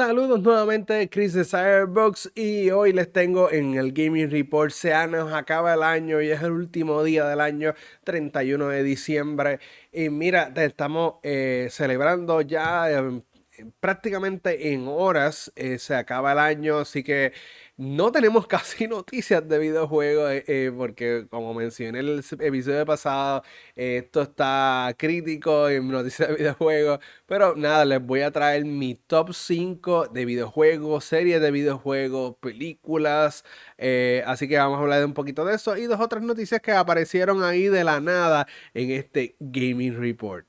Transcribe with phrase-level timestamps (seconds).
[0.00, 4.70] Saludos nuevamente, Chris de Cyberbox y hoy les tengo en el Gaming Report.
[4.70, 7.74] Se acaba el año y es el último día del año,
[8.04, 9.60] 31 de diciembre.
[9.92, 13.20] Y mira, estamos eh, celebrando ya eh,
[13.78, 15.52] prácticamente en horas.
[15.54, 17.34] Eh, se acaba el año, así que
[17.80, 23.42] no tenemos casi noticias de videojuegos eh, eh, porque como mencioné en el episodio pasado,
[23.74, 27.00] esto está crítico en noticias de videojuegos.
[27.26, 33.44] Pero nada, les voy a traer mi top 5 de videojuegos, series de videojuegos, películas.
[33.78, 36.60] Eh, así que vamos a hablar de un poquito de eso y dos otras noticias
[36.60, 40.46] que aparecieron ahí de la nada en este Gaming Report.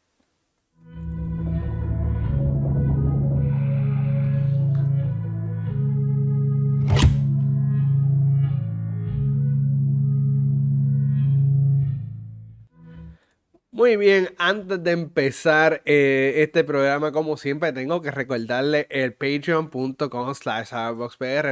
[13.81, 20.35] Muy bien, antes de empezar eh, este programa, como siempre, tengo que recordarle el patreon.com
[20.35, 20.71] slash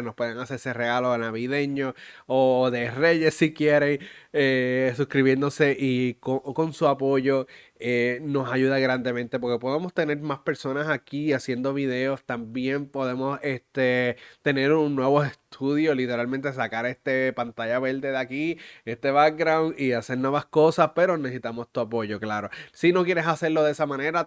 [0.03, 1.95] nos pueden hacer ese regalo navideño
[2.27, 3.99] o de reyes si quieren,
[4.31, 7.47] eh, suscribiéndose y con su apoyo
[7.79, 12.23] eh, nos ayuda grandemente porque podemos tener más personas aquí haciendo videos.
[12.25, 19.11] También podemos este, tener un nuevo estudio, literalmente sacar este pantalla verde de aquí, este
[19.11, 22.49] background y hacer nuevas cosas, pero necesitamos tu apoyo, claro.
[22.73, 24.25] Si no quieres hacerlo de esa manera,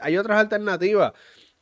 [0.00, 1.12] hay otras alternativas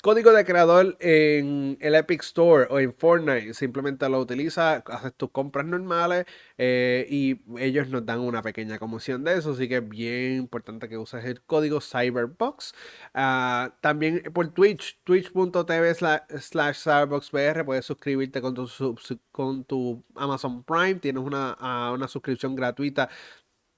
[0.03, 3.55] código de creador en el Epic Store o en Fortnite.
[3.55, 6.27] Simplemente lo utilizas, haces tus compras normales
[6.59, 9.53] eh, y ellos nos dan una pequeña comisión de eso.
[9.53, 12.75] Así que es bien importante que uses el código Cyberbox.
[13.15, 17.65] Ah, también por Twitch, twitch.tv slash cyberboxpr.
[17.65, 18.69] Puedes suscribirte con tu,
[19.31, 20.97] con tu Amazon Prime.
[20.97, 23.09] Tienes una, ah, una suscripción gratuita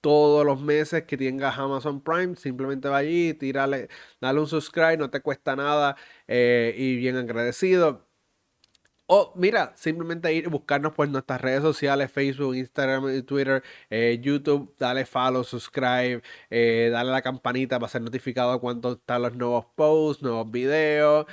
[0.05, 3.89] todos los meses que tengas Amazon Prime, simplemente va allí, tírale,
[4.21, 5.97] dale un subscribe, no te cuesta nada
[6.29, 8.07] eh, y bien agradecido.
[9.07, 14.75] O mira, simplemente ir a buscarnos por nuestras redes sociales, Facebook, Instagram, Twitter, eh, YouTube,
[14.79, 19.67] dale follow, subscribe, eh, dale a la campanita para ser notificado cuando están los nuevos
[19.75, 21.27] posts, nuevos videos.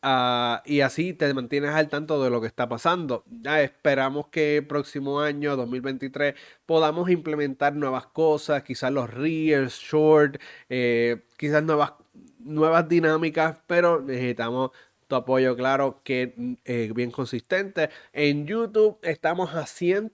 [0.00, 3.24] Ah, y así te mantienes al tanto de lo que está pasando.
[3.42, 6.34] Ya esperamos que el próximo año, 2023,
[6.66, 11.94] podamos implementar nuevas cosas, quizás los reels, short, eh, quizás nuevas,
[12.38, 14.70] nuevas dinámicas, pero necesitamos
[15.08, 17.90] tu apoyo, claro, que eh, bien consistente.
[18.12, 20.12] En YouTube estamos a 100,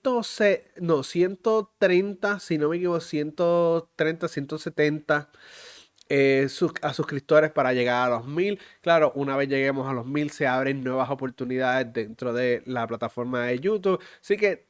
[0.80, 5.30] no, 130, si no me equivoco, 130, 170
[6.08, 6.48] eh,
[6.82, 8.60] a suscriptores para llegar a los mil.
[8.82, 13.46] Claro, una vez lleguemos a los mil se abren nuevas oportunidades dentro de la plataforma
[13.46, 14.00] de YouTube.
[14.20, 14.66] Así que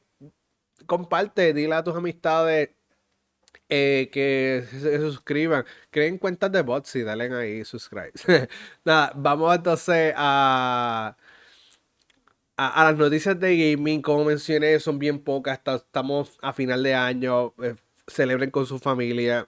[0.85, 2.69] comparte, dile a tus amistades
[3.69, 5.65] eh, que se, suscriban.
[5.89, 8.11] Creen cuentas de bots y dale ahí subscribe.
[8.85, 11.17] Nada, vamos entonces a,
[12.57, 14.01] a, las noticias de gaming.
[14.01, 15.59] Como mencioné, son bien pocas.
[15.65, 17.53] Estamos a final de año.
[17.63, 17.75] Eh,
[18.07, 19.47] celebren con su familia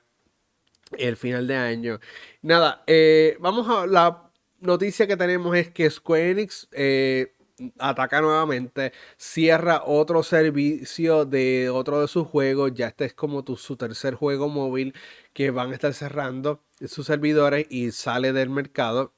[0.98, 2.00] el final de año.
[2.42, 7.36] Nada, eh, vamos a la noticia que tenemos es que Square Enix eh,
[7.80, 13.78] ataca nuevamente, cierra otro servicio de otro de sus juegos, ya este es como su
[13.78, 14.94] tercer juego móvil
[15.34, 19.17] que van a estar cerrando sus servidores y sale del mercado.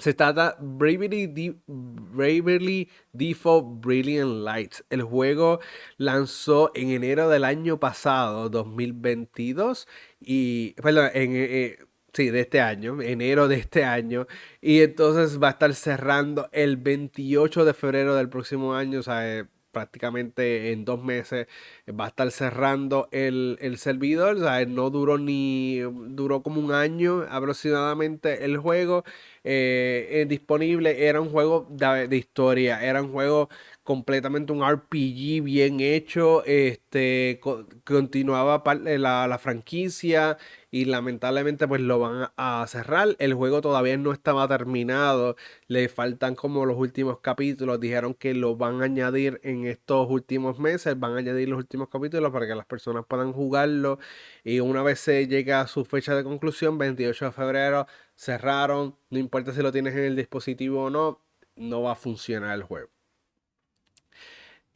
[0.00, 4.84] Se trata Bravely, Bravely Default Brilliant Lights.
[4.90, 5.60] El juego
[5.98, 9.86] lanzó en enero del año pasado, 2022,
[10.20, 11.78] y, perdón, en, eh, eh,
[12.12, 14.26] sí, de este año, enero de este año,
[14.60, 19.38] y entonces va a estar cerrando el 28 de febrero del próximo año, o sea,
[19.40, 21.46] eh, prácticamente en dos meses
[21.88, 24.36] va a estar cerrando el, servidor.
[24.36, 25.78] O sea, no duró ni.
[25.80, 29.04] duró como un año aproximadamente el juego.
[29.44, 31.06] Eh, disponible.
[31.06, 32.82] Era un juego de, historia.
[32.84, 33.48] Era un juego
[33.82, 36.44] completamente un RPG bien hecho.
[36.44, 37.40] Este
[37.84, 38.62] continuaba
[38.98, 40.38] la, la franquicia
[40.70, 43.16] y lamentablemente pues lo van a cerrar.
[43.18, 45.36] El juego todavía no estaba terminado,
[45.66, 50.58] le faltan como los últimos capítulos, dijeron que lo van a añadir en estos últimos
[50.58, 53.98] meses, van a añadir los últimos capítulos para que las personas puedan jugarlo
[54.44, 59.18] y una vez se llega a su fecha de conclusión, 28 de febrero, cerraron, no
[59.18, 61.20] importa si lo tienes en el dispositivo o no,
[61.56, 62.99] no va a funcionar el juego.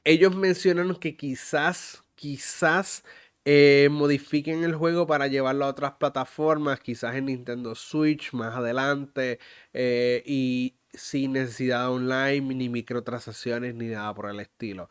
[0.05, 3.05] Ellos mencionan que quizás, quizás
[3.45, 9.39] eh, modifiquen el juego para llevarlo a otras plataformas, quizás en Nintendo Switch más adelante,
[9.73, 14.89] eh, y sin necesidad online, ni microtransacciones, ni nada por el estilo.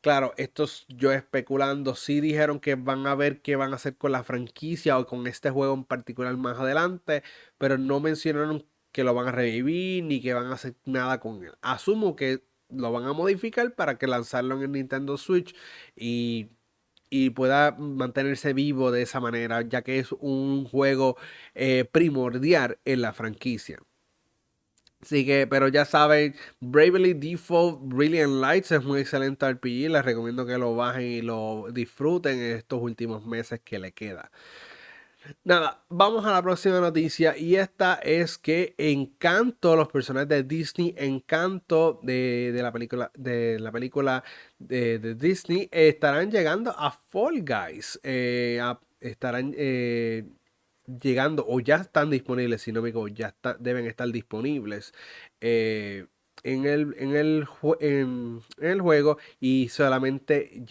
[0.00, 4.12] Claro, estos yo especulando, sí dijeron que van a ver qué van a hacer con
[4.12, 7.22] la franquicia o con este juego en particular más adelante,
[7.58, 11.44] pero no mencionaron que lo van a revivir ni que van a hacer nada con
[11.44, 11.52] él.
[11.62, 15.54] Asumo que lo van a modificar para que lanzarlo en el Nintendo Switch
[15.96, 16.50] y,
[17.34, 21.16] pueda mantenerse vivo de esa manera, ya que es un juego
[21.54, 23.80] eh, primordial en la franquicia.
[25.00, 29.90] Así que, pero ya saben, Bravely Default Brilliant Lights es muy excelente RPG.
[29.90, 34.30] Les recomiendo que lo bajen y lo disfruten en estos últimos meses que le queda.
[35.44, 40.94] Nada, vamos a la próxima noticia y esta es que Encanto, los personajes de Disney,
[40.96, 44.24] Encanto de, la película de la película
[44.58, 48.00] de, Disney estarán llegando a Fall Guys.
[48.02, 48.60] Eh,
[49.00, 50.24] estarán eh,
[50.86, 54.94] llegando o ya están disponibles, si no me equivoco, ya deben estar disponibles.
[55.40, 56.06] Eh,
[56.44, 57.48] en el, en, el,
[57.80, 60.62] en, el juego y solamente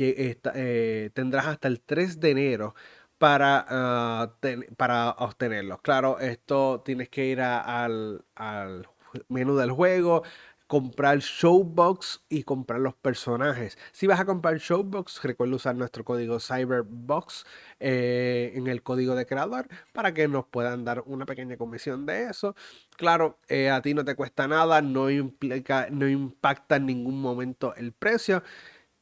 [1.13, 2.75] tendrás hasta el 3 de enero
[3.17, 4.33] para, ah,
[4.77, 5.81] para obtenerlos.
[5.81, 8.87] Claro, esto tienes que ir al, al
[9.29, 10.23] menú del juego,
[10.67, 13.77] comprar Showbox y comprar los personajes.
[13.93, 17.45] Si vas a comprar Showbox, recuerda usar nuestro código Cyberbox
[17.79, 22.25] eh, en el código de creador para que nos puedan dar una pequeña comisión de
[22.25, 22.55] eso.
[22.97, 27.73] Claro, eh, a ti no te cuesta nada, no implica, no impacta en ningún momento
[27.75, 28.43] el precio.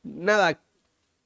[0.03, 0.61] Nada,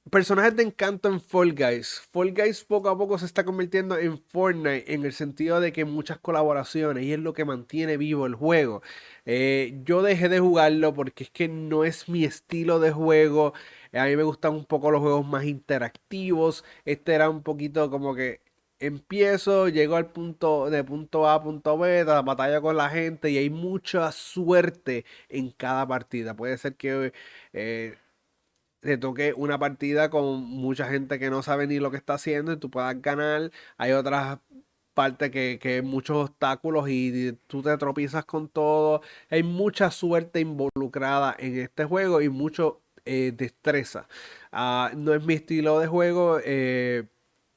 [0.10, 2.01] personajes de encanto en Fall Guys.
[2.12, 5.86] Fall Guys poco a poco se está convirtiendo en Fortnite en el sentido de que
[5.86, 8.81] muchas colaboraciones y es lo que mantiene vivo el juego.
[9.25, 13.54] Eh, yo dejé de jugarlo porque es que no es mi estilo de juego.
[13.94, 16.63] A mí me gustan un poco los juegos más interactivos.
[16.86, 18.42] Este era un poquito como que
[18.80, 23.30] empiezo, llego al punto de punto A a punto B, la batalla con la gente
[23.30, 26.36] y hay mucha suerte en cada partida.
[26.36, 27.13] Puede ser que
[27.54, 27.98] eh,
[28.80, 32.54] te toque una partida con mucha gente que no sabe ni lo que está haciendo
[32.54, 33.52] y tú puedas ganar.
[33.78, 34.40] Hay otras
[34.94, 39.02] partes que, que muchos obstáculos y tú te tropiezas con todo.
[39.30, 44.08] Hay mucha suerte involucrada en este juego y mucho eh, destreza.
[44.52, 46.40] Ah, no es mi estilo de juego.
[46.44, 47.06] Eh,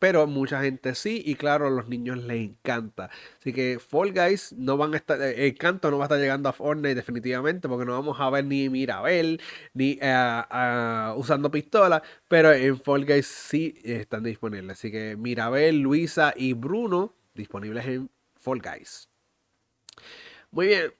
[0.02, 3.08] pero mucha gente sí, y claro, a los niños les encanta.
[3.38, 6.18] Así que Fall Guys no van a estar, eh, el canto no va a estar
[6.18, 9.40] llegando a Fortnite definitivamente, porque no vamos a ver ni Mirabel,
[9.74, 14.76] ni uh, usando pistola, pero en Fall Guys sí están disponibles.
[14.76, 18.10] Así que Mirabel, Luisa y Bruno disponibles en
[18.40, 19.08] Fall Guys.
[20.50, 20.92] Muy bien,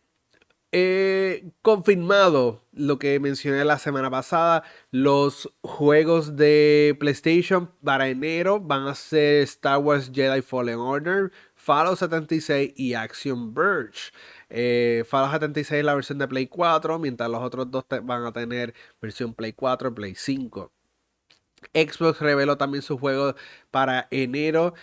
[0.75, 4.65] He confirmado lo que mencioné la semana pasada.
[4.91, 11.99] Los juegos de PlayStation para enero van a ser Star Wars Jedi Fallen Order, Fallout
[11.99, 14.13] 76 y Action Verge.
[14.49, 18.33] Eh, Fallout 76 es la versión de Play 4, mientras los otros dos van a
[18.33, 20.73] tener versión Play 4 y Play 5.
[21.75, 23.35] Xbox reveló también su juego
[23.71, 24.75] para enero.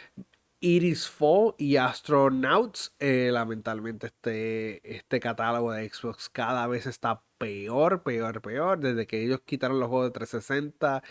[0.62, 2.96] Iris Fall y Astronauts.
[3.00, 8.80] Eh, lamentablemente este, este catálogo de Xbox cada vez está peor, peor, peor.
[8.80, 11.04] Desde que ellos quitaron los juegos de 360,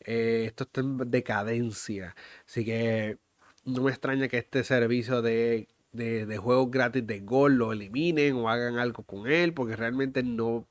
[0.00, 2.16] eh, esto está en decadencia.
[2.46, 3.18] Así que
[3.64, 8.48] no me extraña que este servicio de, de, juegos gratis de Gold lo eliminen o
[8.50, 10.66] hagan algo con él, porque realmente no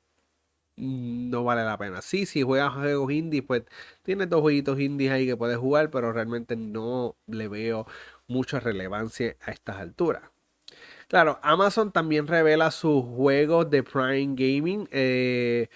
[0.78, 2.02] no vale la pena.
[2.02, 3.64] Sí, si juegas juegos indie, pues
[4.02, 7.86] tienes dos jueguitos indies ahí que puedes jugar, pero realmente no le veo
[8.28, 10.22] mucha relevancia a estas alturas.
[11.08, 14.88] Claro, Amazon también revela sus juegos de Prime Gaming.
[14.92, 15.68] Eh,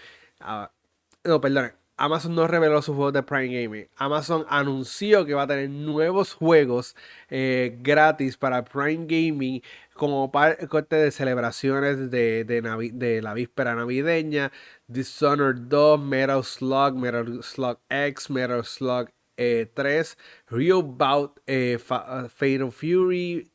[1.25, 1.73] no, perdón.
[1.97, 3.89] Amazon no reveló sus juegos de Prime Gaming.
[3.97, 6.97] Amazon anunció que va a tener nuevos juegos
[7.31, 9.63] eh, gratis para Prime Gaming
[9.95, 14.51] como parte de celebraciones de, de, la víspera navideña.
[14.89, 20.17] Dishonored 2, Metal Slug, Metal Slug X, Metal Slug 3,
[20.51, 23.51] Real Bout, eh, uh, Fatal Fury,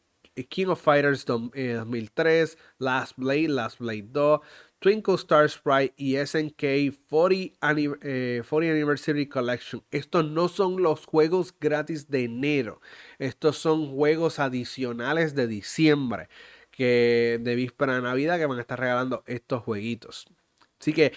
[0.50, 4.42] King of Fighters 2003, Last Blade, Last Blade 2,
[4.80, 9.84] Twinkle Star Sprite y SNK 40, eh, Anniversary Collection.
[9.90, 12.80] Estos no son los juegos gratis de enero.
[13.18, 16.30] Estos son juegos adicionales de diciembre.
[16.70, 20.28] Que de víspera de Navidad que van a estar regalando estos jueguitos.
[20.80, 21.12] Así que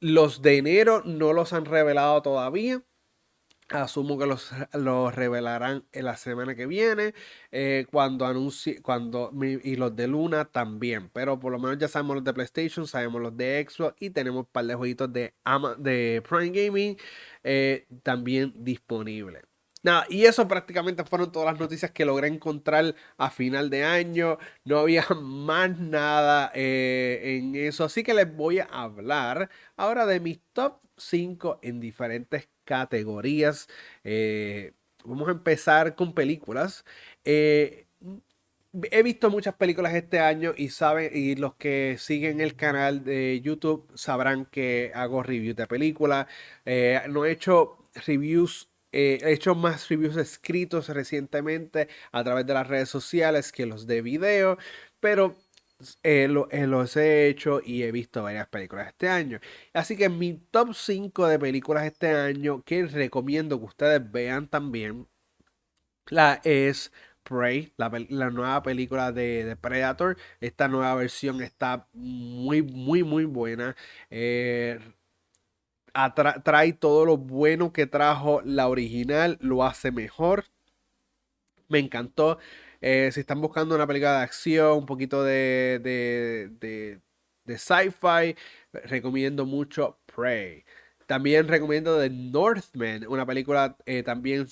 [0.00, 2.82] los de enero no los han revelado todavía.
[3.72, 7.14] Asumo que los, los, revelarán en la semana que viene.
[7.50, 8.82] Eh, cuando anuncie.
[8.82, 11.10] Cuando, y los de Luna también.
[11.12, 12.86] Pero por lo menos ya sabemos los de PlayStation.
[12.86, 13.94] Sabemos los de Xbox.
[14.00, 15.34] Y tenemos un par de jueguitos de,
[15.78, 16.96] de Prime Gaming.
[17.44, 19.42] Eh, también disponibles.
[19.84, 24.38] Nada, y eso prácticamente fueron todas las noticias que logré encontrar a final de año.
[24.64, 27.84] No había más nada eh, en eso.
[27.84, 33.68] Así que les voy a hablar ahora de mis top 5 en diferentes categorías.
[34.04, 34.72] Eh,
[35.04, 36.84] vamos a empezar con películas.
[37.24, 37.86] Eh,
[38.90, 43.40] he visto muchas películas este año y saben, y los que siguen el canal de
[43.42, 46.26] YouTube sabrán que hago reviews de películas.
[46.64, 52.66] Eh, no he hecho reviews he hecho más reviews escritos recientemente a través de las
[52.68, 54.58] redes sociales que los de video,
[55.00, 55.34] pero
[56.02, 59.40] eh, los he hecho y he visto varias películas este año.
[59.72, 65.08] Así que mi top 5 de películas este año que recomiendo que ustedes vean también
[66.06, 70.16] la es Prey, la, nueva película de, Predator.
[70.40, 73.76] Esta nueva versión está muy, muy, muy buena.
[74.10, 74.78] Eh,
[76.44, 80.46] trae todo lo bueno que trajo la original, lo hace mejor.
[81.68, 82.38] Me encantó.
[82.82, 87.00] Eh, si están buscando una película de acción, un poquito de, de,
[87.44, 88.36] de, sci-fi,
[88.72, 90.64] recomiendo mucho Prey.
[91.06, 94.46] También recomiendo The Northman, una película eh, también,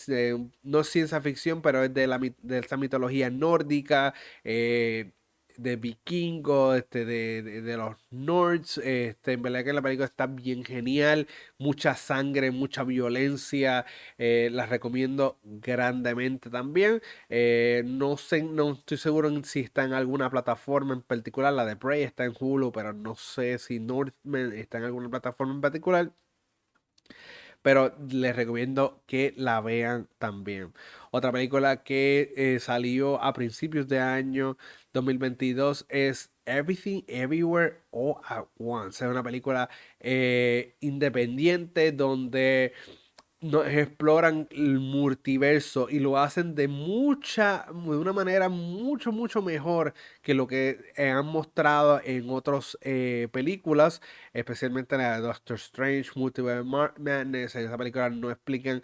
[0.62, 4.14] no ciencia ficción, pero es de, la, de esa mitología nórdica.
[4.44, 5.12] Eh,
[5.62, 8.78] de vikingos, este, de, los Nords.
[8.78, 11.26] Este, en verdad que la película está bien genial.
[11.58, 13.84] Mucha sangre, mucha violencia.
[14.18, 17.02] Eh, la recomiendo grandemente también.
[17.28, 21.52] Eh, no sé, no estoy seguro si está en alguna plataforma en particular.
[21.52, 25.54] La de Prey está en Hulu, pero no sé si Northman está en alguna plataforma
[25.54, 26.12] en particular
[27.62, 30.72] pero les recomiendo que la vean también.
[31.10, 34.56] Otra película que eh, salió a principios de año
[34.92, 39.04] 2022 es Everything Everywhere All at Once.
[39.04, 39.68] Es una película
[40.00, 42.72] eh, independiente donde
[43.40, 49.94] nos exploran el multiverso y lo hacen de mucha, de una manera mucho, mucho mejor
[50.20, 54.02] que lo que han mostrado en otras eh, películas,
[54.34, 57.54] especialmente en la de Doctor Strange, Multiverse Madness.
[57.54, 58.82] En esa película no explican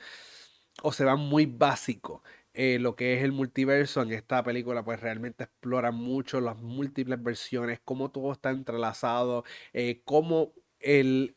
[0.83, 2.23] o se van muy básico.
[2.59, 7.23] Eh, lo que es el multiverso en esta película pues realmente explora mucho las múltiples
[7.23, 9.45] versiones, cómo todo está entrelazado,
[9.75, 11.37] eh, cómo el,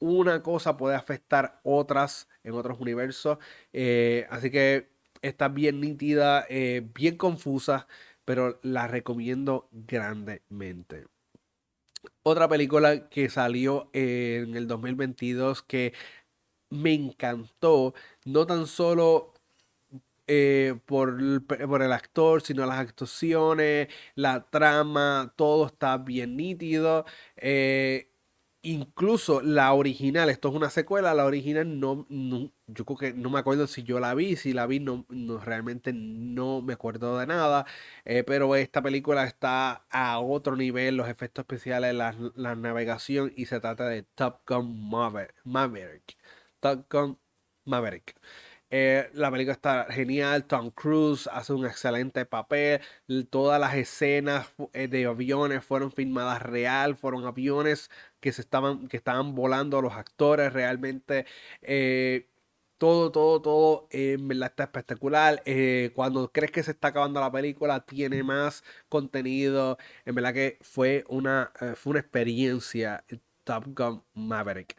[0.00, 3.38] una cosa puede afectar otras en otros universos.
[3.72, 4.90] Eh, así que
[5.22, 6.46] está bien nítida,
[6.94, 7.86] bien confusa,
[8.24, 11.06] pero la recomiendo grandemente.
[12.24, 15.92] Otra película que salió en el 2022 que
[16.70, 19.34] me encantó, no tan solo
[20.28, 21.18] eh, por,
[21.82, 27.04] el actor, sino las actuaciones, la trama, todo está bien nítido.
[28.62, 32.06] Incluso la original, esto es una secuela, la original no,
[32.66, 35.06] yo creo que no me acuerdo si yo la vi, si la vi no
[35.44, 37.66] realmente no me acuerdo de nada,
[38.04, 43.46] eh, pero esta película está a otro nivel, los efectos especiales, la, la navegación y
[43.46, 44.90] se trata de Top Gun
[45.44, 46.16] Maverick.
[46.60, 47.18] Top Gun
[47.64, 48.16] Maverick.
[48.70, 50.44] Eh, la película está genial.
[50.46, 52.80] Tom Cruise hace un excelente papel.
[53.30, 56.96] Todas las escenas eh, de aviones fueron filmadas real.
[56.96, 61.26] Fueron aviones que se estaban, que estaban volando los actores realmente.
[61.62, 62.28] Eh,
[62.78, 65.42] todo, todo, todo en verdad está espectacular.
[65.94, 69.78] cuando crees que se está acabando la película, tiene más contenido.
[70.04, 73.04] En verdad que fue una, fue una experiencia
[73.44, 74.76] Top Gun Maverick.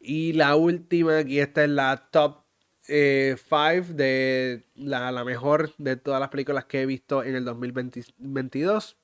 [0.00, 2.41] Y la última, aquí esta es la top
[2.88, 8.96] eh, Five de la, mejor de todas las películas que he visto en el 2022.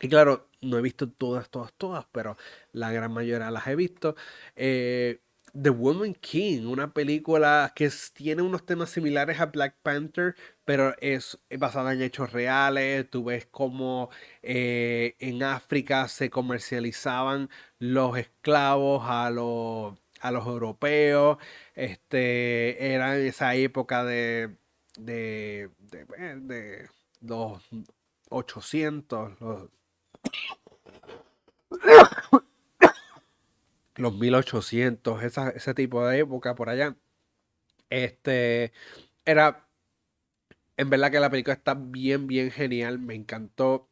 [0.00, 2.36] Y claro, no he visto todas, todas, todas, pero
[2.72, 4.16] la gran mayoría las he visto.
[4.56, 5.20] Eh,
[5.52, 11.38] The Woman King, una película que tiene unos temas similares a Black Panther, pero es
[11.58, 13.10] basada en hechos reales.
[13.10, 14.10] Tú ves cómo
[14.42, 21.38] eh, en África se comercializaban los esclavos a los a los europeos,
[21.74, 24.56] este, era esa época de,
[24.98, 26.88] de, de, eh,
[27.20, 27.62] los
[28.30, 29.70] 800, los,
[33.96, 35.22] los 1800,
[35.54, 36.96] ese tipo de época por allá.
[37.90, 38.72] Este,
[39.24, 39.68] era,
[40.76, 43.88] en verdad que la película está bien, bien genial, me encantó.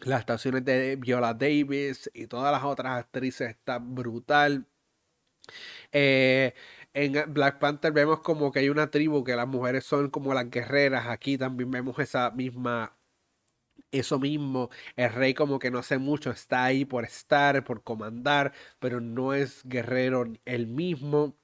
[0.00, 4.66] Las estaciones de Viola Davis y todas las otras actrices están brutal.
[5.92, 6.54] Eh,
[6.94, 10.50] en Black Panther vemos como que hay una tribu que las mujeres son como las
[10.50, 11.06] guerreras.
[11.08, 12.96] Aquí también vemos esa misma
[13.92, 18.52] eso mismo, el rey como que no hace mucho, está ahí por estar, por comandar,
[18.78, 21.36] pero no es guerrero él mismo.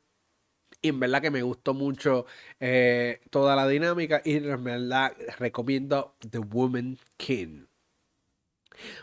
[0.82, 2.26] Y en verdad que me gustó mucho
[2.60, 7.65] eh, toda la dinámica y en verdad recomiendo The Woman King.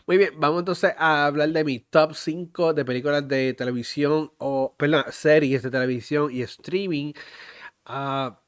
[0.08, 4.76] Muy bien, vamos entonces a hablar de mi top 5 de películas de televisión o,
[4.78, 7.14] perdón, series de televisión y streaming.
[7.86, 8.40] Ah,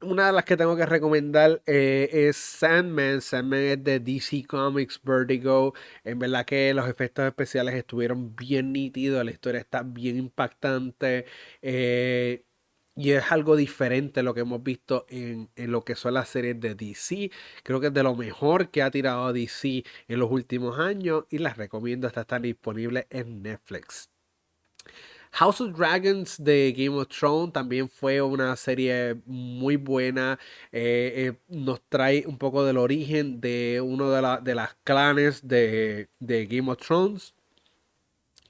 [0.00, 3.20] una de las que tengo que recomendar eh, es Sandman.
[3.20, 5.74] Sandman es de DC Comics Vertigo.
[6.04, 9.24] En verdad que los efectos especiales estuvieron bien nítidos.
[9.24, 11.26] La historia está bien impactante.
[11.62, 12.44] Eh,
[12.98, 16.60] y es algo diferente lo que hemos visto en, en, lo que son las series
[16.60, 17.30] de DC.
[17.62, 21.24] Creo que es de lo mejor que ha tirado DC en los últimos años.
[21.30, 22.08] Y las recomiendo.
[22.08, 24.10] Está tan disponible en Netflix.
[25.32, 30.38] House of Dragons de Game of Thrones también fue una serie muy buena.
[30.72, 36.08] Eh, eh, nos trae un poco del origen de uno de, de las clanes de,
[36.20, 37.34] Game of Thrones.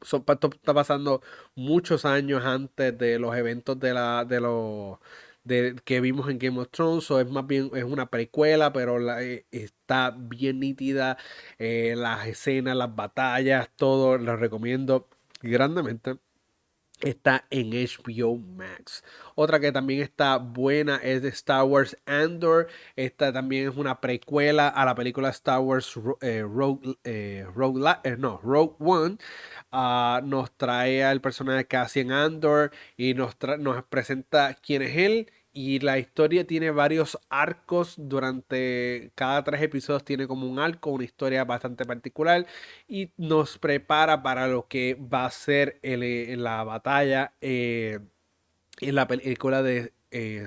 [0.02, 1.23] Esto está pasando
[1.55, 4.99] muchos años antes de los eventos de la de los
[5.45, 7.11] de, que vimos en Game of Thrones.
[7.11, 11.19] es más bien es una precuela, pero eh, está bien nítida.
[11.59, 14.19] las escenas, las batallas, todo.
[14.19, 15.09] Lo recomiendo
[15.43, 16.19] grandemente
[17.00, 19.05] está en HBO Max.
[19.35, 22.69] Otra que también está buena es de Star Wars Andor.
[22.97, 27.47] Esta también es una precuela a la película Star Wars eh, Rogue, eh,
[28.05, 29.19] eh, no, Rogue One.
[29.71, 35.80] Ah, nos trae al personaje Cassian Andor y nos, nos presenta quién es él y
[35.80, 37.96] la historia tiene varios arcos.
[37.98, 42.46] Durante cada tres episodios tiene como un arco, una historia bastante particular
[42.86, 47.98] y nos prepara para lo que va a ser la batalla eh,
[48.80, 50.46] en la película de eh,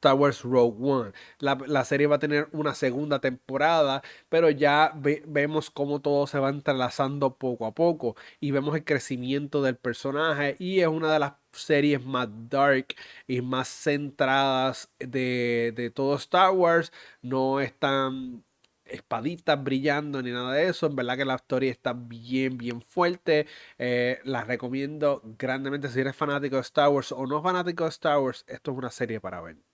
[0.00, 1.12] Star Wars Rogue One.
[1.40, 6.48] La, serie va a tener una segunda temporada, pero ya vemos cómo todo se va
[6.48, 11.34] entrelazando poco a poco y vemos el crecimiento del personaje y es una de las
[11.52, 12.94] series más dark
[13.26, 16.92] y más centradas de, de todo Star Wars.
[17.20, 18.42] No están
[18.86, 20.86] espaditas brillando ni nada de eso.
[20.86, 23.46] En verdad que la historia está bien, bien fuerte.
[23.78, 28.18] Eh, la recomiendo grandemente si eres fanático de Star Wars o no fanático de Star
[28.18, 28.44] Wars.
[28.48, 29.69] Esto es una serie para ver.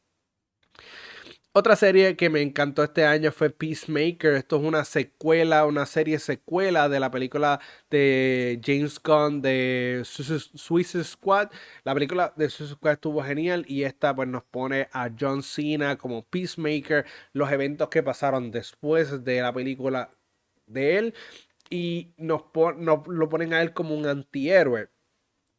[1.58, 4.34] Otra serie que me encantó este año fue Peacemaker.
[4.34, 11.02] Esto es una secuela, una serie secuela de la película de James Gunn de Suicide
[11.02, 11.48] Squad.
[11.82, 15.96] La película de Suicide Squad estuvo genial y esta pues nos pone a John Cena
[15.96, 20.10] como Peacemaker, los eventos que pasaron después de la película
[20.66, 21.14] de él
[21.70, 22.42] y nos,
[22.76, 24.90] nos lo ponen a él como un antihéroe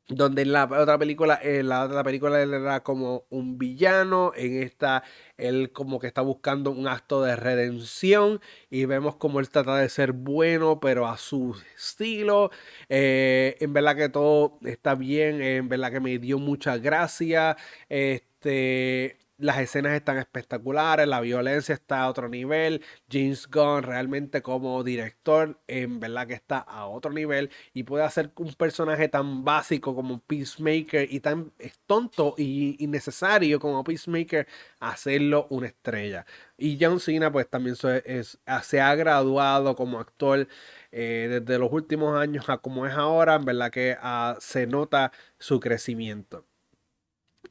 [0.08, 4.64] donde en la otra película, en la otra película él era como un villano, en
[4.64, 5.04] esta
[5.38, 8.40] él como que está buscando un acto de redención
[8.70, 12.52] y vemos como él trata de ser bueno, pero a su estilo.
[12.90, 17.58] Eh, en verdad que todo está bien, en verdad que me dio mucha gracia.
[17.90, 22.84] Este, las escenas están espectaculares, la violencia está a otro nivel.
[23.12, 28.32] James Gunn realmente como director, en verdad que está a otro nivel y puede hacer
[28.38, 31.52] un personaje tan básico como Peacemaker y tan
[31.86, 34.48] tonto y innecesario como Peacemaker,
[34.80, 36.26] hacerlo una estrella.
[36.58, 40.48] Y John Cena pues también se ha graduado como actor
[40.92, 45.12] eh, desde los últimos años a como es ahora, en verdad que ah, se nota
[45.38, 46.47] su crecimiento.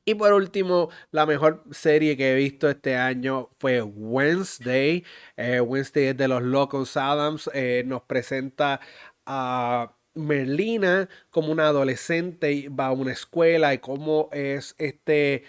[0.05, 5.05] Y por último, la mejor serie que he visto este año fue Wednesday.
[5.37, 7.51] Eh, Wednesday es de los Locos Adams.
[7.55, 8.81] Eh, nos presenta
[9.27, 15.45] a Merlina como una adolescente y va a una escuela y cómo es este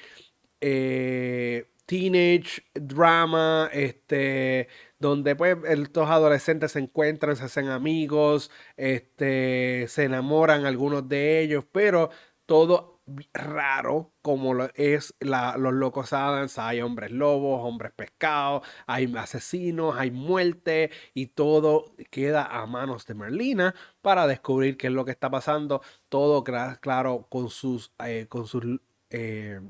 [0.62, 4.68] eh, teenage drama, este,
[5.00, 11.66] donde pues estos adolescentes se encuentran, se hacen amigos, este, se enamoran algunos de ellos,
[11.72, 12.10] pero
[12.46, 12.97] todo
[13.34, 16.58] raro como lo es los locos Adams.
[16.60, 23.14] Hay hombres lobos, hombres pescados, hay asesinos, hay muerte y todo queda a manos de
[23.16, 25.82] Merlina para descubrir qué es lo que está pasando.
[26.10, 28.64] Todo claro con sus, eh, con sus
[29.10, 29.62] eh,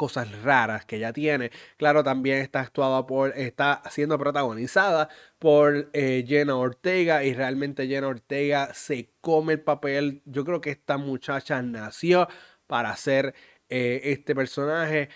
[0.00, 1.50] cosas raras que ella tiene.
[1.76, 8.08] Claro, también está actuada por, está siendo protagonizada por eh, Jenna Ortega y realmente Jenna
[8.08, 10.22] Ortega se come el papel.
[10.24, 12.28] Yo creo que esta muchacha nació
[12.66, 13.34] para hacer
[13.68, 15.10] eh, este personaje.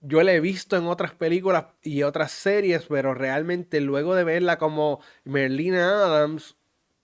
[0.00, 4.56] Yo la he visto en otras películas y otras series, pero realmente luego de verla
[4.56, 6.56] como Merlina Adams,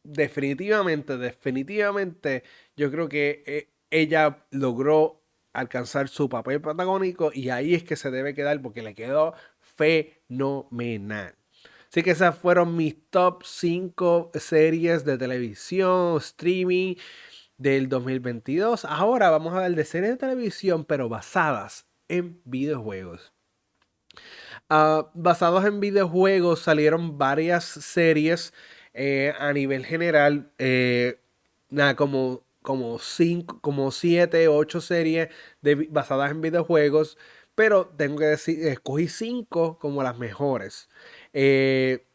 [0.05, 2.45] definitivamente, definitivamente,
[2.77, 5.24] yo creo que eh, ella logró
[5.55, 11.35] alcanzar su papel protagónico y ahí es que se debe quedar porque le quedó fenomenal.
[11.89, 16.97] Así que esas fueron mis top 5 series de televisión, streaming
[17.57, 18.85] del 2022.
[18.85, 23.33] Ahora vamos a ver de series de televisión, pero basadas en videojuegos.
[24.71, 28.53] Uh, basados en videojuegos salieron varias series
[28.93, 30.51] eh, a nivel general.
[30.59, 31.21] Eh,
[31.71, 35.29] nada, como como 5, como 7, 8 series
[35.91, 37.19] basadas en videojuegos.
[37.55, 40.89] pero tengo que decir, escogí cinco como las mejores.
[41.35, 42.07] Eh,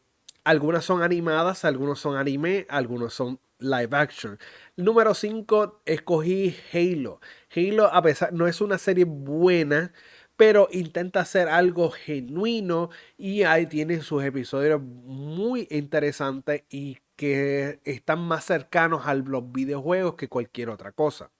[0.44, 4.38] algunas son animadas, algunos son anime, algunos son live action.
[4.76, 7.20] Número 5, escogí Halo.
[7.54, 9.92] Halo, a pesar, no es una serie buena,
[10.36, 18.20] pero intenta hacer algo genuino y ahí tiene sus episodios muy interesantes y que están
[18.20, 21.30] más cercanos a los videojuegos que cualquier otra cosa.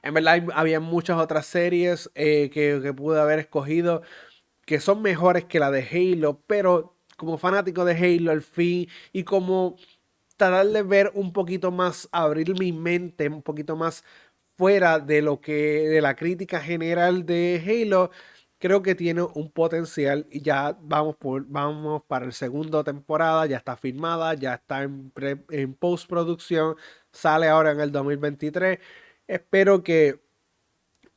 [0.00, 4.02] En verdad había muchas otras series eh, que, que pude haber escogido
[4.64, 9.24] que son mejores que la de Halo, pero como fanático de Halo al fin y
[9.24, 9.74] como
[10.36, 14.04] tratar de ver un poquito más, abrir mi mente un poquito más
[14.56, 15.52] fuera de lo que,
[15.88, 18.12] de la crítica general de Halo,
[18.64, 23.58] creo que tiene un potencial y ya vamos, por, vamos para el segundo temporada, ya
[23.58, 25.12] está firmada, ya está en,
[25.50, 26.74] en postproducción,
[27.12, 28.78] sale ahora en el 2023.
[29.28, 30.18] Espero que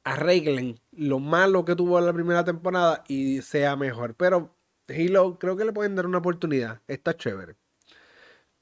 [0.04, 4.16] arreglen lo malo que tuvo la primera temporada y sea mejor.
[4.16, 4.54] Pero
[4.90, 6.82] Halo creo que le pueden dar una oportunidad.
[6.86, 7.56] Está chévere.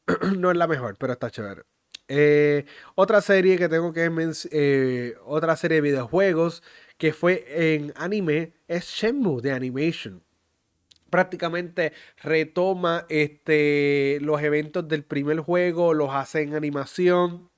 [0.38, 1.64] no es la mejor, pero está chévere.
[2.08, 4.12] Eh, otra serie que tengo que
[4.52, 6.62] eh, otra serie de videojuegos
[6.98, 10.24] que fue en anime es Shenmue de Animation.
[11.10, 17.50] Prácticamente retoma este, los eventos del primer juego, los hace en animación.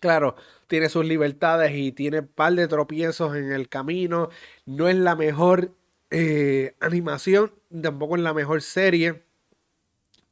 [0.00, 0.34] Claro,
[0.66, 4.30] tiene sus libertades y tiene un par de tropiezos en el camino.
[4.66, 5.72] No es la mejor
[6.10, 9.22] eh, animación, tampoco es la mejor serie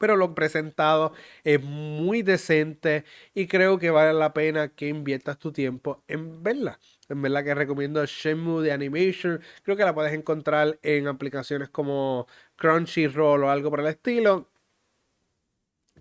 [0.01, 1.13] pero lo presentado
[1.45, 3.05] es muy decente
[3.35, 6.81] y creo que vale la pena que inviertas tu tiempo en verla.
[7.11, 9.41] En verdad que recomiendo Shenmue de Animation.
[9.63, 14.49] Creo que la puedes encontrar en aplicaciones como Crunchyroll o algo por el estilo.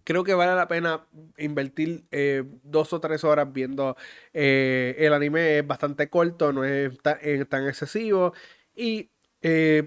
[0.03, 1.05] Creo que vale la pena
[1.37, 3.97] invertir eh, dos o tres horas viendo
[4.33, 5.59] eh, el anime.
[5.59, 8.33] Es bastante corto, no es tan, eh, excesivo.
[8.75, 9.09] Y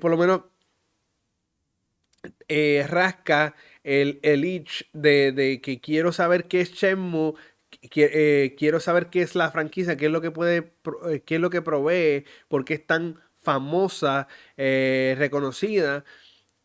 [0.00, 0.42] por lo menos
[2.88, 7.34] rasca el, el itch de, que quiero saber qué es Shenmue,
[7.90, 10.74] que, quiero saber qué es la franquicia, qué es lo que puede,
[11.24, 16.04] qué es lo que provee, por qué es tan famosa, reconocida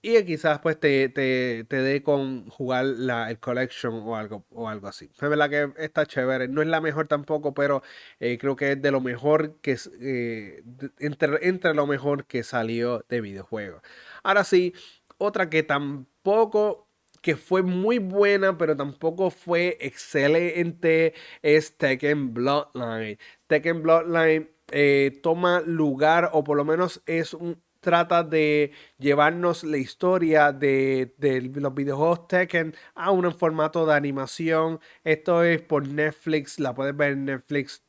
[0.02, 4.88] y quizás pues te, te, dé con jugar la, el collection o algo, o algo
[4.88, 5.10] así.
[5.14, 6.48] Es verdad que está chévere.
[6.48, 7.82] No es la mejor tampoco, pero
[8.20, 10.64] eh, creo que es de lo mejor que eh,
[11.00, 13.82] entre, entre lo mejor que salió de videojuegos.
[14.24, 14.74] Ahora sí,
[15.18, 16.87] otra que tampoco
[17.22, 23.18] que fue muy buena, pero tampoco fue excelente, es Tekken Bloodline.
[23.48, 27.36] Tekken Bloodline eh, toma lugar, o por lo menos es
[27.80, 31.14] trata de llevarnos la historia de,
[31.56, 34.80] los videojuegos Tekken a un formato de animación.
[35.04, 37.84] Esto es por Netflix, la puedes ver en Netflix.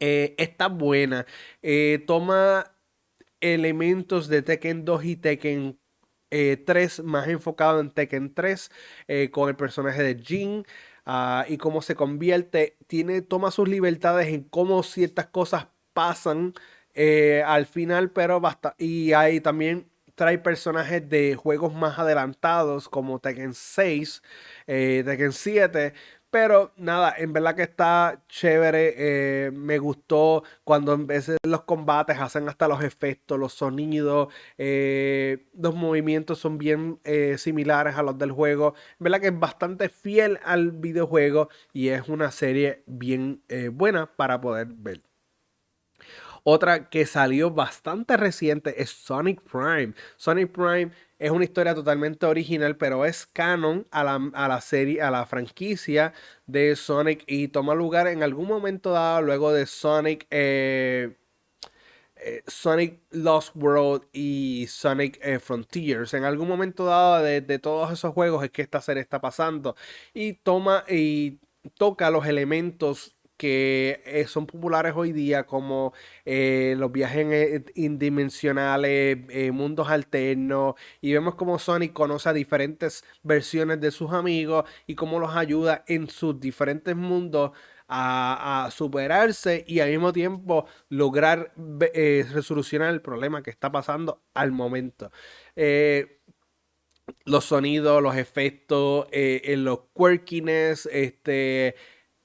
[0.00, 1.26] Eh, está buena.
[1.62, 2.72] Eh, toma
[3.40, 5.81] elementos de Tekken 2 y Tekken
[6.64, 8.70] 3, eh, más enfocado en Tekken 3,
[9.30, 10.64] con el personaje de Jin.
[11.04, 16.54] Ah, y cómo se convierte, tiene, toma sus libertades en cómo ciertas cosas pasan
[16.94, 18.74] eh, al final, pero basta.
[18.78, 24.22] Y ahí también trae personajes de juegos más adelantados como Tekken 6,
[24.66, 25.94] eh, Tekken 7.
[26.32, 28.94] Pero nada, en verdad que está chévere.
[28.96, 35.74] Eh, me gustó cuando en de los combates hacen hasta los efectos, los sonidos, los
[35.74, 36.98] movimientos son bien
[37.36, 38.74] similares a los del juego.
[38.98, 43.42] En verdad que es bastante fiel al videojuego y es una serie bien
[43.72, 45.02] buena para poder ver.
[46.44, 49.92] Otra que salió bastante reciente es Sonic Prime.
[50.16, 50.90] Sonic Prime
[51.22, 56.12] es una historia totalmente original, pero es canon a la, serie, a la franquicia
[56.46, 60.26] de Sonic y toma lugar en algún momento dado luego de Sonic.
[60.30, 61.16] Eh,
[62.16, 66.12] eh, Sonic Lost World y Sonic eh, Frontiers.
[66.14, 69.76] En algún momento dado de, de, todos esos juegos es que esta serie está pasando.
[70.12, 71.38] Y toma y
[71.76, 75.92] toca los elementos que eh, son populares hoy día, como
[76.24, 79.18] eh, los viajes eh, indimensionales,
[79.52, 85.18] mundos alternos, y vemos como Sonic conoce a diferentes versiones de sus amigos y cómo
[85.18, 87.50] los ayuda en sus diferentes mundos
[87.88, 91.52] a, superarse y al mismo tiempo lograr
[92.32, 95.10] resolucionar el problema que está pasando al momento.
[97.24, 101.74] los sonidos, los efectos, los quirkiness, este,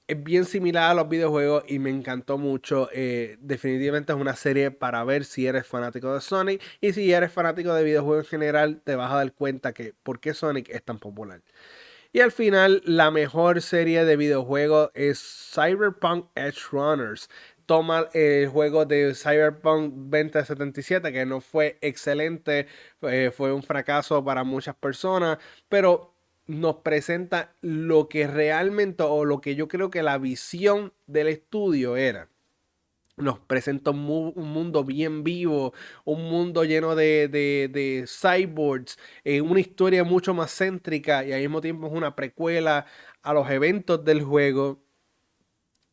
[0.07, 2.89] es bien similar a los videojuegos y me encantó mucho.
[2.93, 7.31] Eh, definitivamente es una serie para ver si eres fanático de Sonic y si eres
[7.31, 10.83] fanático de videojuegos en general te vas a dar cuenta que por qué Sonic es
[10.83, 11.41] tan popular.
[12.13, 15.19] Y al final, la mejor serie de videojuegos es
[15.53, 17.29] Cyberpunk Edge Runners.
[17.65, 22.67] toma el juego de Cyberpunk 2077, que no fue excelente,
[23.01, 26.16] eh, fue un fracaso para muchas personas, pero
[26.47, 31.97] nos presenta lo que realmente o lo que yo creo que la visión del estudio
[31.97, 32.29] era.
[33.17, 35.73] Nos presenta un, mundo bien vivo,
[36.05, 41.59] un mundo lleno de, de, cyborgs, eh, una historia mucho más céntrica y al mismo
[41.61, 42.85] tiempo es una precuela
[43.23, 44.86] a los eventos del juego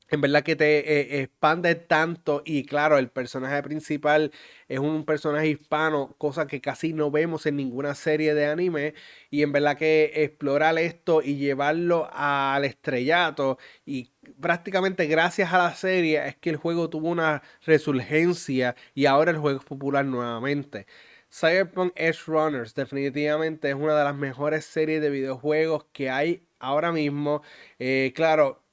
[0.08, 4.32] en verdad que te eh, expande tanto y claro, el personaje principal
[4.68, 8.94] es un personaje hispano, cosa que casi no vemos en ninguna serie de anime
[9.30, 15.74] y en verdad que explorar esto y llevarlo al estrellato y prácticamente gracias a la
[15.74, 20.86] serie es que el juego tuvo una resurgencia y ahora el juego es popular nuevamente.
[21.30, 26.92] Cyberpunk Edge Runners definitivamente es una de las mejores series de videojuegos que hay ahora
[26.92, 27.42] mismo.
[27.78, 28.63] Eh, claro,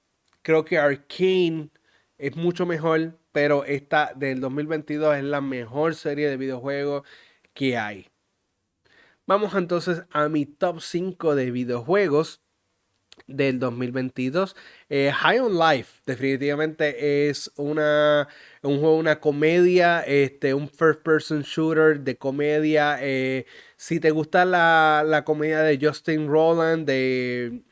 [0.42, 1.70] Creo que Arkane
[2.18, 7.04] es mucho mejor, pero esta del 2022 es la mejor serie de videojuegos
[7.54, 8.08] que hay.
[9.28, 12.42] Vamos entonces a mi top 5 de videojuegos
[13.28, 14.56] del 2022.
[14.90, 18.28] Eh, High on Life definitivamente es una,
[18.62, 22.98] un juego, una comedia, este, un first person shooter de comedia.
[23.02, 23.46] Eh,
[23.78, 27.64] si te gusta la, la comedia de Justin Roland, de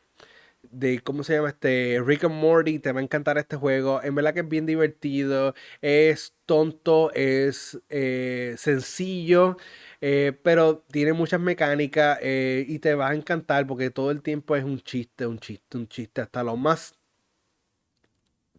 [0.71, 4.01] de cómo se llama este Rick and Morty, te va a encantar este juego.
[4.03, 9.57] En verdad que es bien divertido, es tonto, es eh, sencillo,
[10.01, 14.55] eh, pero tiene muchas mecánicas eh, y te va a encantar porque todo el tiempo
[14.55, 16.21] es un chiste, un chiste, un chiste.
[16.21, 16.99] Hasta lo más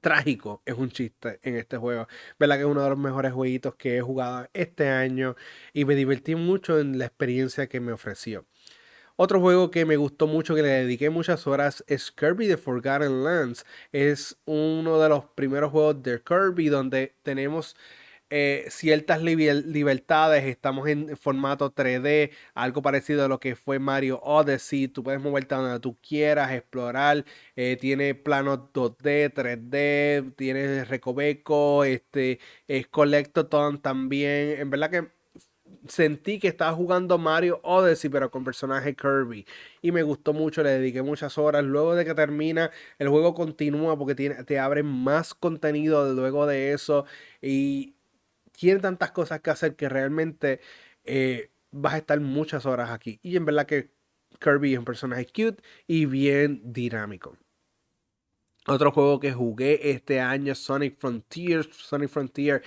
[0.00, 2.08] trágico es un chiste en este juego.
[2.38, 5.36] ¿Verdad que es uno de los mejores jueguitos que he jugado este año
[5.72, 8.46] y me divertí mucho en la experiencia que me ofreció.
[9.22, 13.22] Otro juego que me gustó mucho, que le dediqué muchas horas, es Kirby The Forgotten
[13.22, 13.66] Lands.
[13.92, 17.76] Es uno de los primeros juegos de Kirby donde tenemos
[18.30, 20.44] eh, ciertas libertades.
[20.44, 24.88] Estamos en formato 3D, algo parecido a lo que fue Mario Odyssey.
[24.88, 27.26] Tú puedes moverte donde tú quieras, explorar.
[27.56, 34.58] Eh, tiene planos 2D, 3D, tiene recoveco, este, es Collectoton también.
[34.60, 35.19] En verdad que
[35.88, 39.46] sentí que estaba jugando Mario Odyssey, pero con personaje Kirby.
[39.82, 41.64] Y me gustó mucho, le dediqué muchas horas.
[41.64, 46.72] Luego de que termina, el juego continúa porque tiene, te abre más contenido luego de
[46.72, 47.04] eso.
[47.42, 47.94] Y
[48.52, 50.60] tiene tantas cosas que hacer que realmente
[51.04, 53.20] eh, vas a estar muchas horas aquí.
[53.22, 53.90] Y en verdad que
[54.40, 57.36] Kirby es un personaje cute y bien dinámico.
[58.66, 61.64] Otro juego que jugué este año, Sonic Frontier.
[61.72, 62.62] Sonic Frontier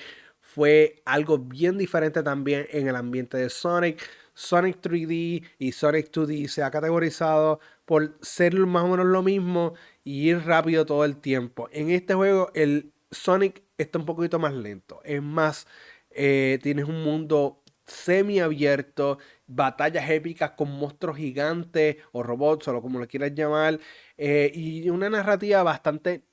[0.53, 4.07] fue algo bien diferente también en el ambiente de Sonic.
[4.35, 9.73] Sonic 3D y Sonic 2D se ha categorizado por ser más o menos lo mismo
[10.03, 11.69] y ir rápido todo el tiempo.
[11.71, 15.01] En este juego el Sonic está un poquito más lento.
[15.03, 15.65] Es más,
[16.11, 23.07] eh, tienes un mundo semi-abierto, batallas épicas con monstruos gigantes o robots o como lo
[23.07, 23.79] quieras llamar,
[24.17, 26.23] eh, y una narrativa bastante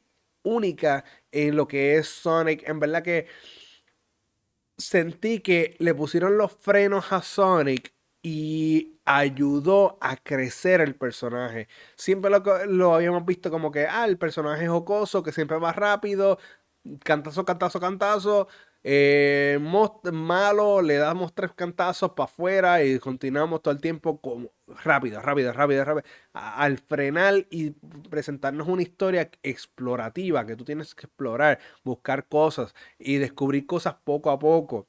[0.43, 2.69] única en lo que es Sonic.
[2.69, 3.27] En verdad que
[4.81, 11.69] sentí que le pusieron los frenos a Sonic y ayudó a crecer el personaje.
[11.97, 15.73] Siempre lo, lo habíamos visto como que, ah, el personaje es jocoso, que siempre va
[15.73, 16.39] rápido,
[17.05, 18.49] cantazo, cantazo, cantazo.
[18.83, 19.59] Eh,
[20.13, 25.53] malo, le damos tres cantazos para afuera y continuamos todo el tiempo como rápido, rápido,
[25.53, 26.05] rápido, rápido.
[26.33, 27.71] Al frenar y
[28.09, 34.31] presentarnos una historia explorativa que tú tienes que explorar, buscar cosas y descubrir cosas poco
[34.31, 34.89] a poco.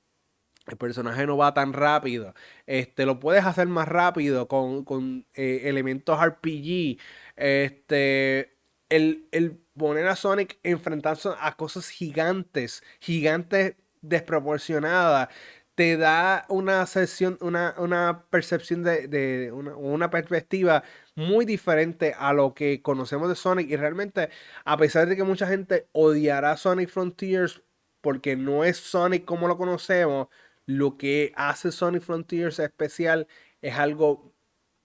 [0.67, 2.33] El personaje no va tan rápido.
[2.65, 6.97] Este, lo puedes hacer más rápido con, eh, elementos RPG.
[7.35, 8.57] Este,
[8.89, 15.29] el, el poner a Sonic enfrentarse a cosas gigantes, gigantes desproporcionadas,
[15.75, 20.83] te da una sesión, una, una percepción de, una, una, perspectiva
[21.15, 23.69] muy diferente a lo que conocemos de Sonic.
[23.69, 24.29] Y realmente,
[24.65, 27.61] a pesar de que mucha gente odiará Sonic Frontiers
[28.01, 30.27] porque no es Sonic como lo conocemos,
[30.65, 33.27] lo que hace Sonic Frontiers especial
[33.61, 34.33] es algo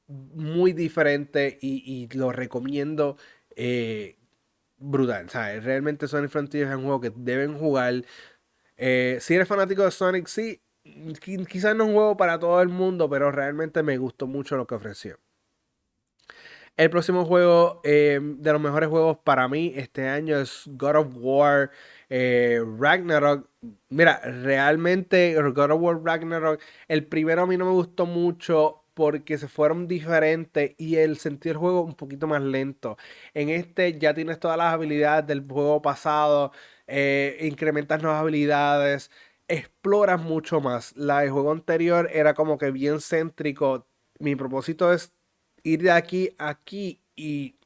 [0.09, 3.17] muy diferente y, lo recomiendo
[3.57, 4.17] eh,
[4.79, 5.29] brutal.
[5.31, 8.05] Realmente Sonic Frontiers es un juego que deben jugar.
[8.77, 10.61] Eh, si eres fanático de Sonic, sí,
[11.49, 14.67] quizás no es un juego para todo el mundo, pero realmente me gustó mucho lo
[14.67, 15.19] que ofreció.
[16.77, 21.09] El próximo juego eh, de los mejores juegos para mí este año es God of
[21.15, 21.71] War
[22.11, 23.49] eh, Ragnarok.
[23.89, 29.39] Mira, realmente God of War Ragnarok, el primero a mí no me gustó mucho porque
[29.39, 32.97] se fueron diferentes y el sentido del juego un poquito más lento.
[33.35, 36.53] En este ya tienes todas las habilidades del juego pasado,
[36.87, 39.11] eh, incrementas nuevas habilidades,
[39.49, 40.97] exploras mucho más.
[40.97, 43.87] La del juego anterior era como que bien céntrico.
[44.19, 45.13] Mi propósito es
[45.63, 47.57] ir de aquí a aquí y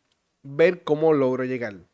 [0.43, 1.91] ver cómo logro llegar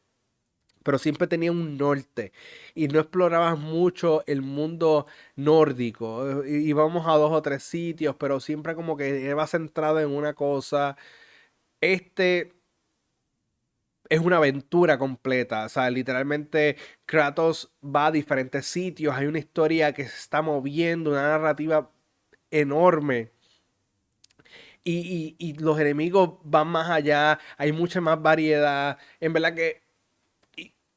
[0.86, 2.32] pero siempre tenía un norte
[2.72, 6.44] y no explorabas mucho el mundo nórdico.
[6.46, 10.96] Íbamos a dos o tres sitios, pero siempre como que iba centrado en una cosa.
[11.80, 12.52] Este
[14.08, 15.66] es una aventura completa.
[15.66, 19.14] O sea, literalmente Kratos va a diferentes sitios.
[19.14, 21.90] Hay una historia que se está moviendo, una narrativa
[22.50, 23.32] enorme.
[24.84, 27.40] Y, y, los enemigos van más allá.
[27.58, 28.98] Hay mucha más variedad.
[29.20, 29.82] En verdad que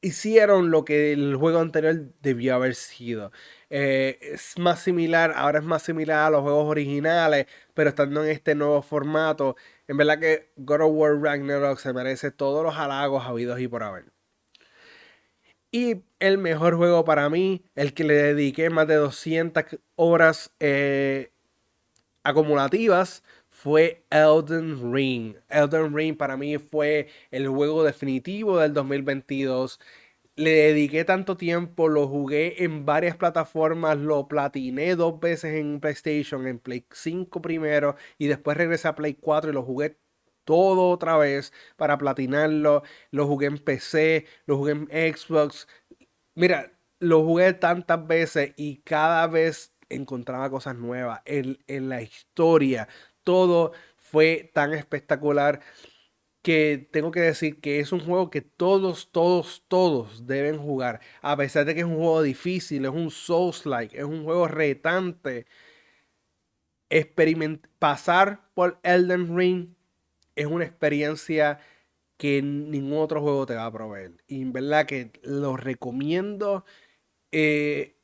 [0.00, 3.32] hicieron lo que el juego anterior debió haber sido.
[3.70, 8.30] Eh, es más similar, ahora es más similar a los juegos originales, pero estando en
[8.30, 9.56] este nuevo formato,
[9.86, 13.82] en verdad que God of War Ragnarok se merece todos los halagos habidos y por
[13.84, 14.06] haber.
[15.72, 21.30] Y el mejor juego para mí, el que le dediqué más de 200 horas eh,
[22.24, 25.36] acumulativas, fue Elden Ring.
[25.48, 29.78] Elden Ring para mí fue el juego definitivo del 2022.
[30.36, 36.46] Le dediqué tanto tiempo, lo jugué en varias plataformas, lo platiné dos veces en PlayStation,
[36.46, 39.98] en Play 5 primero y después regresé a Play 4 y lo jugué
[40.44, 42.82] todo otra vez para platinarlo.
[43.10, 45.68] Lo jugué en PC, lo jugué en Xbox.
[46.34, 52.88] Mira, lo jugué tantas veces y cada vez encontraba cosas nuevas en, en la historia
[53.24, 55.60] todo fue tan espectacular
[56.42, 61.00] que tengo que decir que es un juego que todos, todos, todos deben jugar.
[61.22, 65.46] A pesar de que es un juego difícil, es un Souls-like, es un juego retante.
[67.78, 69.74] pasar por Elden Ring
[70.36, 71.60] es una experiencia
[72.16, 74.12] que ningún otro juego te va a proveer.
[74.26, 76.64] Y en verdad que lo recomiendo.
[77.32, 77.96] Eh,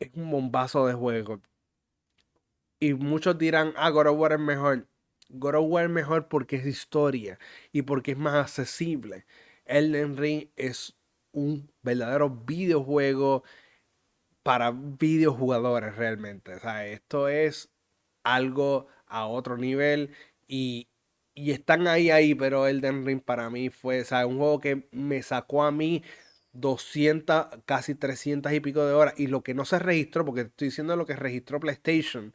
[0.00, 1.40] es un bombazo de juego.
[2.80, 4.86] Y muchos dirán, ah, God of War es mejor.
[5.30, 7.38] War es mejor porque es historia
[7.72, 9.26] y porque es más accesible.
[9.66, 10.96] Elden Ring es
[11.32, 13.42] un verdadero videojuego
[14.42, 16.54] para videojugadores realmente.
[16.54, 17.70] O sea, esto es
[18.24, 20.10] algo a otro nivel
[20.46, 20.88] y,
[21.34, 25.22] y están ahí, ahí, pero Elden Ring para mí fue, o un juego que me
[25.22, 26.02] sacó a mí
[26.52, 29.14] 200, casi 300 y pico de horas.
[29.18, 32.34] Y lo que no se registró, porque estoy diciendo lo que registró PlayStation,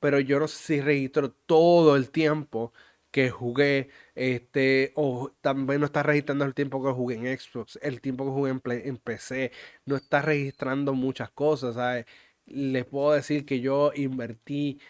[0.00, 2.72] pero yo no sé si registro todo el tiempo
[3.10, 8.00] que jugué, este, o también no está registrando el tiempo que jugué en Xbox, el
[8.00, 9.52] tiempo que jugué en, en PC,
[9.86, 12.06] no está registrando muchas cosas, ¿sabes?
[12.46, 14.80] Les puedo decir que yo invertí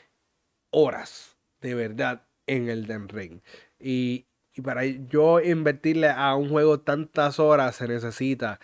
[0.71, 3.40] horas, de verdad, en el Den Ring.
[3.79, 4.27] Y,
[4.62, 8.61] para yo invertirle a un juego tantas horas se necesita.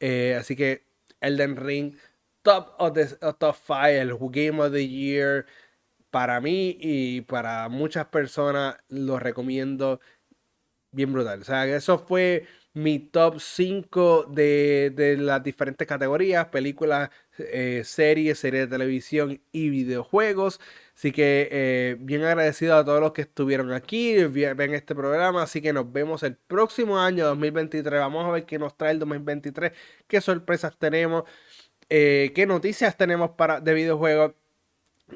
[0.00, 0.86] Eh, así que
[1.20, 1.96] Elden Ring,
[2.42, 3.06] top of the
[3.38, 5.46] top 5, el Game of the Year
[6.14, 9.98] para mí y para muchas personas lo recomiendo
[10.92, 11.40] bien brutal.
[11.40, 18.70] O sea, eso fue mi top 5 de, las diferentes categorías, películas, eh, series, series
[18.70, 20.60] de televisión y videojuegos.
[20.94, 25.42] Así que eh, bien agradecido a todos los que estuvieron aquí, ven este programa.
[25.42, 27.98] Así que nos vemos el próximo año 2023.
[27.98, 29.72] Vamos a ver qué nos trae el 2023,
[30.06, 31.24] qué sorpresas tenemos,
[31.88, 34.34] eh, qué noticias tenemos para, de videojuegos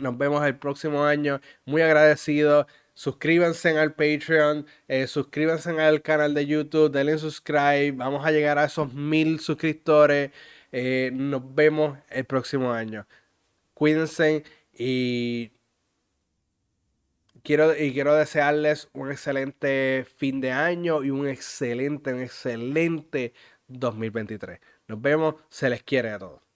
[0.01, 1.41] nos vemos el próximo año.
[1.65, 2.67] Muy agradecido.
[2.95, 7.93] Suscríbanse al Patreon, eh, suscríbanse al canal de YouTube, denle subscribe.
[7.93, 10.33] Vamos a llegar a esos mil suscriptores.
[10.73, 13.07] Eh, nos vemos el próximo año.
[13.75, 15.53] Cuídense y
[17.45, 23.33] quiero, y quiero desearles un excelente fin de año y un excelente, un excelente
[23.69, 24.61] 2023.
[24.89, 26.48] Nos vemos, se les quiere a todos.